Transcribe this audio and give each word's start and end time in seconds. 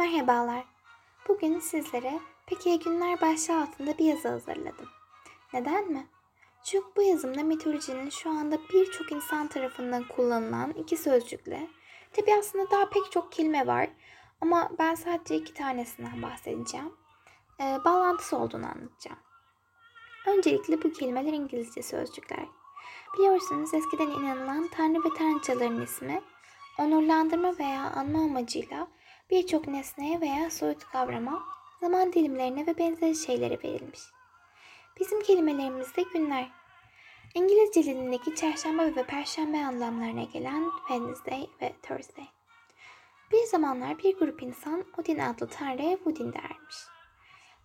Merhabalar. 0.00 0.64
Bugün 1.28 1.58
sizlere 1.58 2.20
Peki 2.46 2.78
günler 2.78 3.20
başlığı 3.20 3.62
altında 3.62 3.98
bir 3.98 4.04
yazı 4.04 4.28
hazırladım. 4.28 4.88
Neden 5.52 5.92
mi? 5.92 6.06
Çünkü 6.64 6.86
bu 6.96 7.02
yazımda 7.02 7.42
mitolojinin 7.42 8.10
şu 8.10 8.30
anda 8.30 8.58
birçok 8.72 9.12
insan 9.12 9.48
tarafından 9.48 10.08
kullanılan 10.08 10.70
iki 10.70 10.96
sözcükle, 10.96 11.68
tabi 12.12 12.34
aslında 12.38 12.70
daha 12.70 12.88
pek 12.88 13.12
çok 13.12 13.32
kelime 13.32 13.66
var 13.66 13.88
ama 14.40 14.70
ben 14.78 14.94
sadece 14.94 15.36
iki 15.36 15.54
tanesinden 15.54 16.22
bahsedeceğim. 16.22 16.92
Ee, 17.60 17.78
bağlantısı 17.84 18.36
olduğunu 18.36 18.66
anlatacağım. 18.66 19.18
Öncelikle 20.26 20.82
bu 20.82 20.92
kelimeler 20.92 21.32
İngilizce 21.32 21.82
sözcükler. 21.82 22.46
Biliyorsunuz 23.14 23.74
eskiden 23.74 24.10
inanılan 24.10 24.68
tanrı 24.68 25.04
ve 25.04 25.14
tanrıçaların 25.18 25.82
ismi, 25.82 26.22
onurlandırma 26.78 27.58
veya 27.58 27.90
anma 27.90 28.18
amacıyla 28.18 28.88
birçok 29.30 29.68
nesneye 29.68 30.20
veya 30.20 30.50
soyut 30.50 30.84
kavrama, 30.84 31.42
zaman 31.80 32.12
dilimlerine 32.12 32.66
ve 32.66 32.78
benzeri 32.78 33.14
şeylere 33.14 33.58
verilmiş. 33.64 34.00
Bizim 35.00 35.22
kelimelerimizde 35.22 36.02
günler. 36.02 36.50
İngilizce 37.34 37.84
dilindeki 37.84 38.34
çarşamba 38.34 38.82
ve 38.96 39.06
perşembe 39.06 39.58
anlamlarına 39.58 40.22
gelen 40.22 40.70
Wednesday 40.88 41.46
ve 41.62 41.72
Thursday. 41.82 42.26
Bir 43.32 43.44
zamanlar 43.44 43.98
bir 43.98 44.18
grup 44.18 44.42
insan 44.42 44.84
Odin 44.98 45.18
adlı 45.18 45.48
tanrıya 45.48 45.96
Woodin 45.96 46.32
dermiş. 46.32 46.76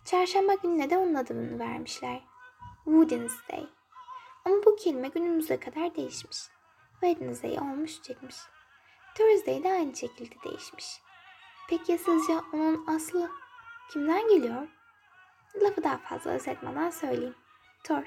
Çarşamba 0.04 0.54
gününe 0.54 0.90
de 0.90 0.98
onun 0.98 1.14
adını 1.14 1.58
vermişler. 1.58 2.20
Wednesday. 2.84 3.66
Ama 4.44 4.56
bu 4.66 4.76
kelime 4.76 5.08
günümüze 5.08 5.60
kadar 5.60 5.96
değişmiş. 5.96 6.38
Wednesday 7.00 7.58
olmuş 7.58 8.02
çıkmış. 8.02 8.36
Thursday 9.14 9.64
de 9.64 9.72
aynı 9.72 9.96
şekilde 9.96 10.34
değişmiş. 10.44 11.05
Peki 11.68 11.92
ya 11.92 11.98
sizce 11.98 12.32
onun 12.52 12.86
aslı 12.86 13.30
kimden 13.92 14.28
geliyor? 14.28 14.68
Lafı 15.62 15.84
daha 15.84 15.98
fazla 15.98 16.30
özetmeden 16.30 16.90
söyleyeyim. 16.90 17.34
Thor. 17.84 18.02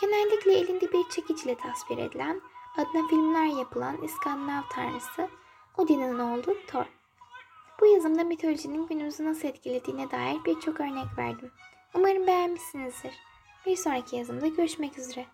Genellikle 0.00 0.52
elinde 0.52 0.92
bir 0.92 1.08
çekiciyle 1.08 1.54
tasvir 1.54 1.98
edilen, 1.98 2.40
adına 2.76 3.08
filmler 3.08 3.46
yapılan 3.46 4.02
İskandinav 4.02 4.62
tanrısı 4.72 5.28
Odin'in 5.76 6.18
oğlu 6.18 6.56
Thor. 6.66 6.84
Bu 7.80 7.86
yazımda 7.86 8.24
mitolojinin 8.24 8.86
günümüzü 8.86 9.24
nasıl 9.24 9.48
etkilediğine 9.48 10.10
dair 10.10 10.44
birçok 10.44 10.80
örnek 10.80 11.18
verdim. 11.18 11.50
Umarım 11.94 12.26
beğenmişsinizdir. 12.26 13.14
Bir 13.66 13.76
sonraki 13.76 14.16
yazımda 14.16 14.46
görüşmek 14.46 14.98
üzere. 14.98 15.26